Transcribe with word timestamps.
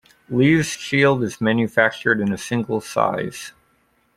Lea's 0.31 0.65
Shield 0.65 1.21
is 1.21 1.39
manufactured 1.39 2.19
in 2.19 2.33
a 2.33 2.37
single 2.39 2.81
size. 2.81 3.51